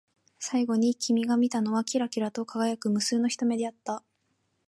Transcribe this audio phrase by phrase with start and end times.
[0.39, 4.03] 最後に君が見たのは、きらきらと輝く無数の瞳であった。